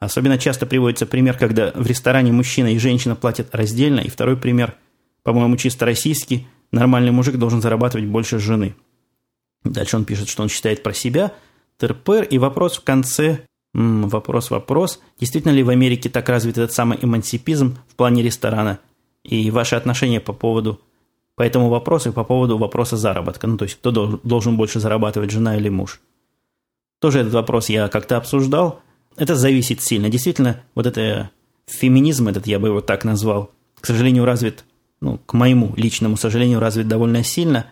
[0.00, 4.74] Особенно часто приводится пример, когда в ресторане мужчина и женщина платят раздельно, и второй пример,
[5.22, 8.74] по-моему, чисто российский, нормальный мужик должен зарабатывать больше жены.
[9.62, 11.34] Дальше он пишет, что он считает про себя,
[11.78, 13.46] ТРПР, и вопрос в конце
[13.80, 15.00] Вопрос, вопрос.
[15.20, 18.80] Действительно ли в Америке так развит этот самый эмансипизм в плане ресторана?
[19.22, 20.80] И ваши отношения по поводу
[21.36, 23.46] по этому вопросу и по поводу вопроса заработка.
[23.46, 23.92] Ну, то есть, кто
[24.24, 26.00] должен больше зарабатывать, жена или муж?
[27.00, 28.80] Тоже этот вопрос я как-то обсуждал.
[29.16, 30.08] Это зависит сильно.
[30.08, 31.30] Действительно, вот это
[31.66, 34.64] феминизм этот, я бы его так назвал, к сожалению, развит,
[35.00, 37.66] ну, к моему личному сожалению, развит довольно сильно.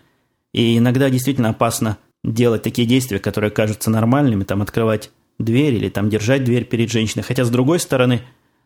[0.52, 6.08] И иногда действительно опасно делать такие действия, которые кажутся нормальными, там, открывать дверь или там
[6.08, 7.22] держать дверь перед женщиной.
[7.22, 8.22] Хотя, с другой стороны,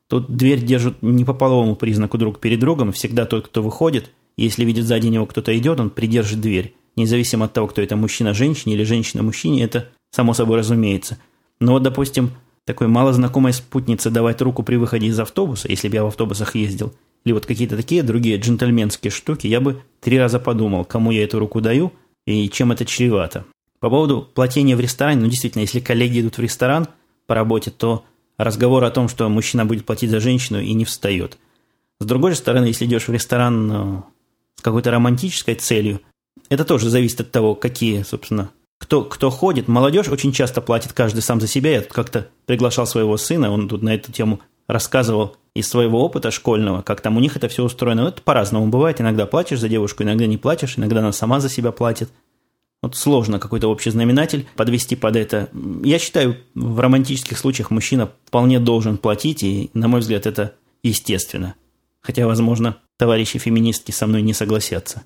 [0.09, 2.93] тут дверь держат не по половому признаку друг перед другом.
[2.93, 6.75] Всегда тот, кто выходит, если видит сзади него кто-то идет, он придержит дверь.
[6.97, 11.19] Независимо от того, кто это, мужчина-женщине или женщина-мужчине, это само собой разумеется.
[11.61, 12.31] Но вот, допустим,
[12.67, 16.93] такой малознакомой спутнице давать руку при выходе из автобуса, если бы я в автобусах ездил,
[17.25, 21.39] или вот какие-то такие другие джентльменские штуки, я бы три раза подумал, кому я эту
[21.39, 21.93] руку даю
[22.27, 23.45] и чем это чревато.
[23.81, 26.89] По поводу платения в ресторане, ну действительно, если коллеги идут в ресторан
[27.27, 28.05] по работе, то
[28.37, 31.39] разговор о том, что мужчина будет платить за женщину и не встает.
[31.99, 34.05] С другой же стороны, если идешь в ресторан ну,
[34.57, 36.01] с какой-то романтической целью,
[36.49, 39.69] это тоже зависит от того, какие, собственно, кто, кто ходит.
[39.69, 41.73] Молодежь очень часто платит каждый сам за себя.
[41.73, 46.31] Я тут как-то приглашал своего сына, он тут на эту тему рассказывал из своего опыта
[46.31, 48.09] школьного, как там у них это все устроено.
[48.09, 49.01] Это по-разному бывает.
[49.01, 52.11] Иногда платишь за девушку, иногда не платишь, иногда она сама за себя платит.
[52.83, 55.51] Вот сложно какой-то общий знаменатель подвести под это.
[55.85, 61.55] Я считаю, в романтических случаях мужчина вполне должен платить, и, на мой взгляд, это естественно.
[62.01, 65.03] Хотя, возможно, товарищи феминистки со мной не согласятся.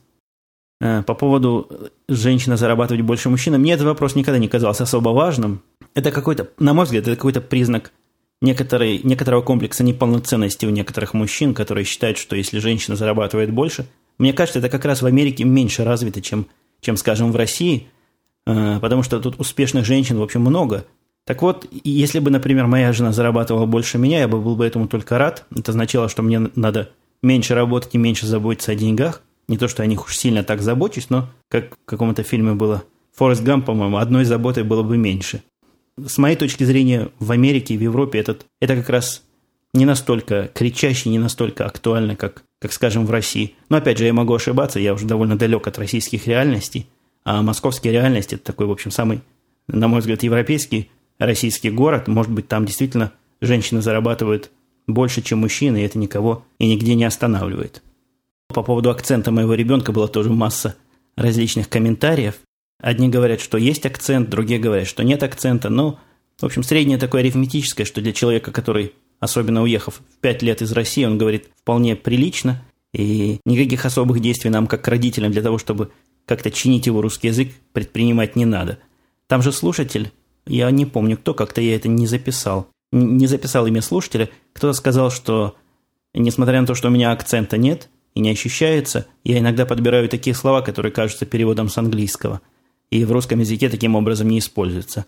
[0.80, 5.08] Э, по поводу э, женщина зарабатывать больше мужчины, мне этот вопрос никогда не казался особо
[5.08, 5.62] важным.
[5.94, 7.92] Это какой-то, на мой взгляд, это какой-то признак
[8.40, 13.86] некоторой, некоторого комплекса неполноценности у некоторых мужчин, которые считают, что если женщина зарабатывает больше,
[14.18, 16.46] мне кажется, это как раз в Америке меньше развито, чем
[16.84, 17.88] чем, скажем, в России,
[18.46, 20.86] э, потому что тут успешных женщин, в общем, много.
[21.26, 24.86] Так вот, если бы, например, моя жена зарабатывала больше меня, я бы был бы этому
[24.86, 25.46] только рад.
[25.56, 26.90] Это означало, что мне надо
[27.22, 29.22] меньше работать и меньше заботиться о деньгах.
[29.48, 32.84] Не то, что о них уж сильно так забочусь, но, как в каком-то фильме было,
[33.16, 35.42] Форест Гам, по-моему, одной заботой было бы меньше.
[35.96, 39.22] С моей точки зрения, в Америке и в Европе этот, это как раз
[39.72, 43.56] не настолько кричащий, не настолько актуально, как, как, скажем, в России.
[43.68, 46.86] Но, опять же, я могу ошибаться, я уже довольно далек от российских реальностей,
[47.22, 49.20] а московские реальности– это такой, в общем, самый,
[49.68, 52.08] на мой взгляд, европейский российский город.
[52.08, 54.50] Может быть, там действительно женщины зарабатывают
[54.86, 57.82] больше, чем мужчины, и это никого и нигде не останавливает.
[58.48, 60.74] По поводу акцента моего ребенка была тоже масса
[61.16, 62.36] различных комментариев.
[62.80, 65.68] Одни говорят, что есть акцент, другие говорят, что нет акцента.
[65.68, 66.00] Но,
[66.40, 68.94] в общем, среднее такое арифметическое, что для человека, который
[69.24, 74.50] особенно уехав в пять лет из России, он говорит вполне прилично, и никаких особых действий
[74.50, 75.90] нам, как родителям, для того, чтобы
[76.26, 78.78] как-то чинить его русский язык, предпринимать не надо.
[79.26, 80.12] Там же слушатель,
[80.46, 85.10] я не помню кто, как-то я это не записал, не записал имя слушателя, кто-то сказал,
[85.10, 85.56] что
[86.14, 90.34] несмотря на то, что у меня акцента нет и не ощущается, я иногда подбираю такие
[90.34, 92.40] слова, которые кажутся переводом с английского,
[92.90, 95.06] и в русском языке таким образом не используются.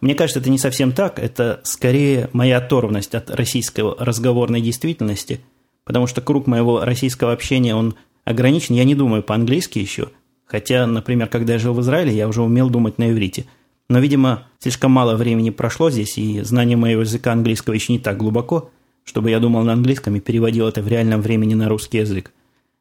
[0.00, 5.40] Мне кажется, это не совсем так, это скорее моя оторванность от российской разговорной действительности,
[5.84, 10.10] потому что круг моего российского общения, он ограничен, я не думаю по-английски еще,
[10.44, 13.46] хотя, например, когда я жил в Израиле, я уже умел думать на иврите.
[13.88, 18.16] Но, видимо, слишком мало времени прошло здесь, и знание моего языка английского еще не так
[18.16, 18.70] глубоко,
[19.04, 22.32] чтобы я думал на английском и переводил это в реальном времени на русский язык.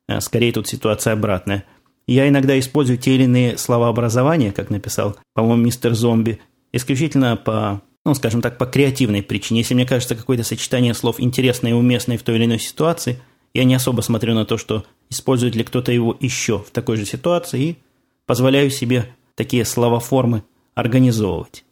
[0.08, 1.64] А скорее тут ситуация обратная.
[2.08, 6.40] Я иногда использую те или иные слова образования, как написал, по-моему, мистер Зомби,
[6.76, 9.62] исключительно по, ну, скажем так, по креативной причине.
[9.62, 13.22] Если мне кажется какое-то сочетание слов интересное и уместное в той или иной ситуации,
[13.54, 17.06] я не особо смотрю на то, что использует ли кто-то его еще в такой же
[17.06, 17.78] ситуации, и
[18.26, 21.64] позволяю себе такие словоформы организовывать.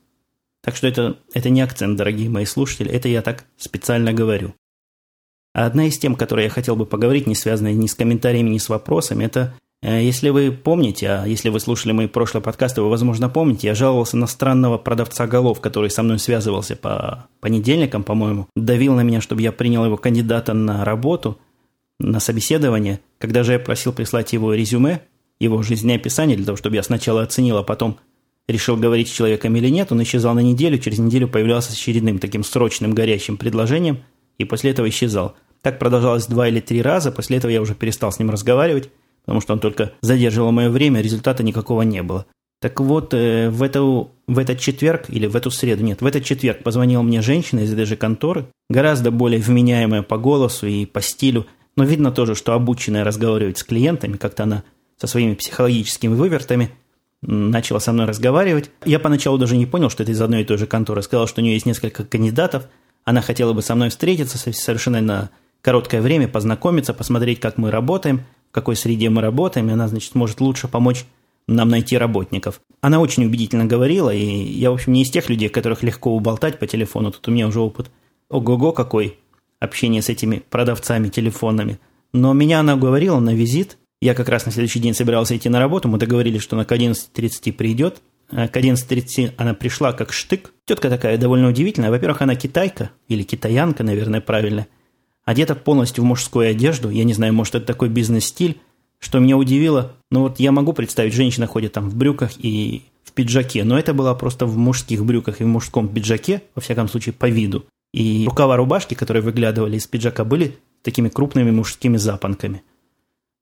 [0.62, 4.54] Так что это, это не акцент, дорогие мои слушатели, это я так специально говорю.
[5.54, 8.58] А одна из тем, которые я хотел бы поговорить, не связанная ни с комментариями, ни
[8.58, 13.28] с вопросами, это если вы помните, а если вы слушали мои прошлые подкасты, вы, возможно,
[13.28, 18.94] помните, я жаловался на странного продавца голов, который со мной связывался по понедельникам, по-моему, давил
[18.96, 21.38] на меня, чтобы я принял его кандидата на работу,
[22.00, 23.02] на собеседование.
[23.18, 25.02] Когда же я просил прислать его резюме,
[25.40, 27.98] его жизнеописание, для того, чтобы я сначала оценил, а потом
[28.48, 32.20] решил говорить с человеком или нет, он исчезал на неделю, через неделю появлялся с очередным
[32.20, 34.00] таким срочным горячим предложением,
[34.38, 35.36] и после этого исчезал.
[35.62, 38.90] Так продолжалось два или три раза, после этого я уже перестал с ним разговаривать,
[39.26, 42.26] потому что он только задерживал мое время, результата никакого не было.
[42.62, 46.24] Так вот, э, в, эту, в этот четверг, или в эту среду, нет, в этот
[46.24, 51.02] четверг позвонила мне женщина из этой же конторы, гораздо более вменяемая по голосу и по
[51.02, 54.64] стилю, но видно тоже, что обученная разговаривать с клиентами, как-то она
[54.98, 56.70] со своими психологическими вывертами–
[57.26, 58.70] начала со мной разговаривать.
[58.86, 61.02] Я поначалу даже не понял, что это из одной и той же конторы.
[61.02, 62.68] Сказала, что у нее есть несколько кандидатов.
[63.06, 65.30] Она хотела бы со мной встретиться совершенно на
[65.62, 70.40] короткое время, познакомиться, посмотреть, как мы работаем, какой среде мы работаем, и она, значит, может
[70.40, 71.04] лучше помочь
[71.48, 72.62] нам найти работников.
[72.80, 76.58] Она очень убедительно говорила, и я, в общем, не из тех людей, которых легко уболтать
[76.60, 77.12] по телефону.
[77.12, 77.92] Тут у меня уже опыт
[78.30, 79.20] ого-го какой
[79.60, 81.80] общение с этими продавцами телефонными.
[82.14, 85.60] Но меня она уговорила на визит– я как раз на следующий день собирался идти на
[85.60, 88.02] работу, мы договорились, что она к 11.30 придет.
[88.30, 90.52] А к 11.30 она пришла как штык.
[90.66, 91.90] Тетка такая довольно удивительная.
[91.90, 94.68] Во-первых, она китайка, или китаянка, наверное, правильно.
[95.26, 96.90] Одета полностью в мужскую одежду.
[96.90, 98.60] Я не знаю, может, это такой бизнес-стиль.
[99.00, 103.12] Что меня удивило, ну вот я могу представить, женщина ходит там в брюках и в
[103.12, 107.12] пиджаке, но это было просто в мужских брюках и в мужском пиджаке, во всяком случае,
[107.12, 107.66] по виду.
[107.94, 112.64] И рукава рубашки, которые выглядывали из пиджака, были такими крупными мужскими запонками–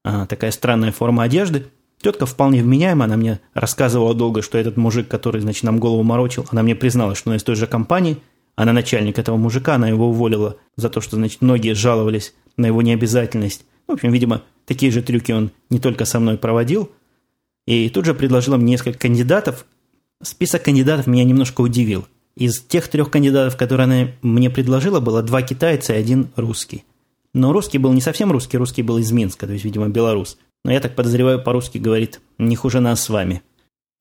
[0.03, 1.67] а, такая странная форма одежды.
[2.01, 6.45] Тетка вполне вменяемая, она мне рассказывала долго, что этот мужик, который, значит, нам голову морочил,
[6.49, 8.17] она мне призналась, что она из той же компании,
[8.61, 12.83] она начальник этого мужика, она его уволила за то, что, значит, многие жаловались на его
[12.83, 13.65] необязательность.
[13.87, 16.91] В общем, видимо, такие же трюки он не только со мной проводил.
[17.65, 19.65] И тут же предложила мне несколько кандидатов.
[20.21, 22.05] Список кандидатов меня немножко удивил.
[22.35, 26.85] Из тех трех кандидатов, которые она мне предложила, было два китайца и один русский.
[27.33, 30.37] Но русский был не совсем русский, русский был из Минска, то есть, видимо, белорус.
[30.63, 33.41] Но я так подозреваю, по-русски говорит «не хуже нас с вами».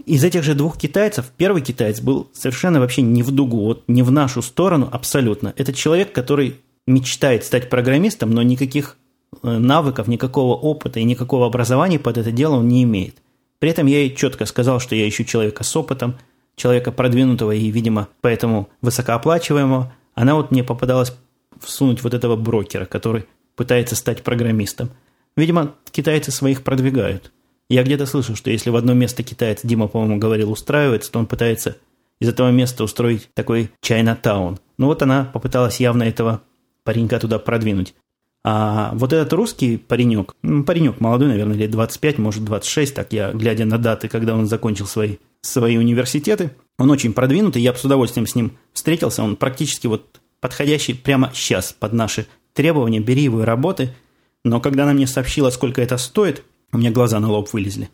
[0.06, 4.02] Из этих же двух китайцев, первый китаец был совершенно вообще не в дугу, вот не
[4.02, 5.52] в нашу сторону абсолютно.
[5.56, 8.96] Это человек, который мечтает стать программистом, но никаких
[9.42, 13.16] э, навыков, никакого опыта и никакого образования под это дело он не имеет.
[13.58, 16.18] При этом я ей четко сказал, что я ищу человека с опытом,
[16.56, 19.92] человека продвинутого и, видимо, поэтому высокооплачиваемого.
[20.14, 21.12] Она вот мне попадалась
[21.60, 24.90] всунуть вот этого брокера, который пытается стать программистом.
[25.36, 27.32] Видимо, китайцы своих продвигают.
[27.70, 31.26] Я где-то слышал, что если в одно место китаец, Дима, по-моему, говорил, устраивается, то он
[31.26, 31.76] пытается
[32.20, 34.59] из этого места устроить такой Чайна-таун.
[34.76, 36.42] Ну вот она попыталась явно этого
[36.83, 37.94] паренька туда продвинуть.
[38.42, 43.30] А вот этот русский паренек, ну, паренек молодой, наверное, лет 25, может 26, так я,
[43.30, 47.85] глядя на даты, когда он закончил свои, свои университеты, он очень продвинутый, я бы с
[47.85, 53.42] удовольствием с ним встретился, он практически вот подходящий прямо сейчас под наши требования, бери его
[53.42, 53.94] и работы.
[54.42, 56.42] Но когда она мне сообщила, сколько это стоит,
[56.73, 57.90] у меня глаза на лоб вылезли.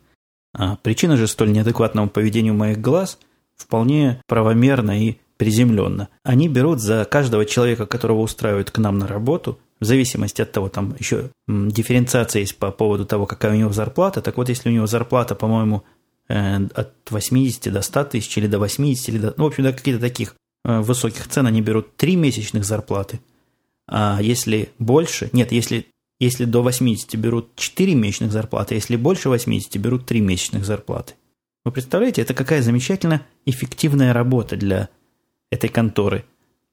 [0.55, 3.18] А причина же столь неадекватного поведения моих глаз
[3.57, 6.09] вполне правомерна и приземленно.
[6.22, 10.70] Они берут за каждого человека, которого устраивают к нам на работу, в зависимости от того,
[10.70, 14.22] там еще дифференциация есть по поводу того, какая у него зарплата.
[14.22, 15.83] Так вот, если у него зарплата, по-моему,
[16.29, 19.74] э, от 80 до 100 тысяч или до 80, или до, ну, в общем, до
[19.74, 20.35] каких-то таких
[20.66, 23.20] Э, высоких цен они берут 3 месячных зарплаты.
[23.89, 25.87] А если больше, нет, если,
[26.19, 31.14] если до 80 берут 4 месячных зарплаты, а если больше 80 берут 3 месячных зарплаты.
[31.64, 34.89] Вы представляете, это какая замечательно эффективная работа для
[35.51, 36.25] этой конторы.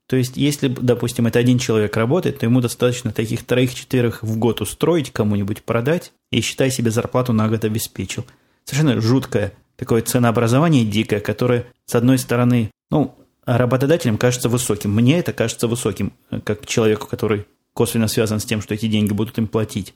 [0.07, 4.61] То есть, если, допустим, это один человек работает, то ему достаточно таких троих-четверых в год
[4.61, 8.25] устроить, кому-нибудь продать, и считай себе зарплату на год обеспечил.
[8.65, 14.91] Совершенно жуткое такое ценообразование дикое, которое, с одной стороны, ну, работодателям кажется высоким.
[14.91, 16.13] Мне это кажется высоким,
[16.43, 19.93] как человеку, который косвенно связан с тем, что эти деньги будут им платить.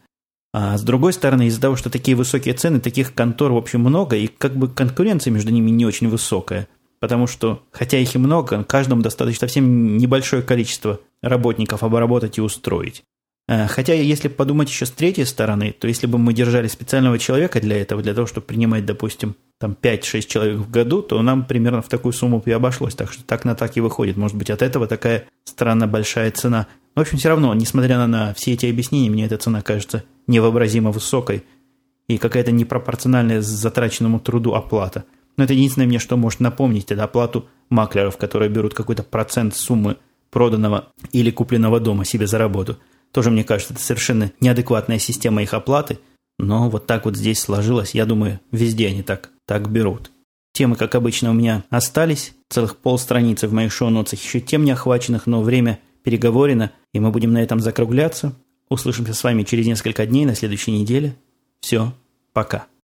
[0.53, 4.15] А с другой стороны, из-за того, что такие высокие цены, таких контор, в общем, много,
[4.15, 6.67] и как бы конкуренция между ними не очень высокая.
[6.99, 13.03] Потому что, хотя их и много, каждому достаточно совсем небольшое количество работников обработать и устроить.
[13.47, 17.61] Э, хотя, если подумать еще с третьей стороны, то если бы мы держали специального человека
[17.61, 21.81] для этого, для того, чтобы принимать, допустим, там 5-6 человек в году, то нам примерно
[21.81, 22.95] в такую сумму и обошлось.
[22.95, 24.17] Так что так на так и выходит.
[24.17, 26.67] Может быть, от этого такая странно большая цена.
[26.97, 31.45] В общем, все равно, несмотря на, все эти объяснения, мне эта цена кажется невообразимо высокой
[32.09, 35.05] и какая-то непропорциональная затраченному труду оплата–
[35.37, 39.97] но это единственное мне, что может напомнить, это оплату маклеров, которые берут какой-то процент суммы
[40.31, 42.77] проданного или купленного дома себе за работу.
[43.11, 45.99] Тоже, мне кажется, это совершенно неадекватная система их оплаты,
[46.39, 47.91] но вот так вот здесь сложилось.
[47.91, 50.11] Я думаю, везде они так, так берут.
[50.53, 52.33] Темы, как обычно, у меня остались.
[52.49, 57.33] Целых полстраницы в моих шоу-нотах еще тем не охваченных, но время переговорено, и мы будем
[57.33, 58.33] на этом закругляться.
[58.69, 61.17] Услышимся с вами через несколько дней на следующей неделе.
[61.59, 61.91] Все,
[62.31, 62.67] пока.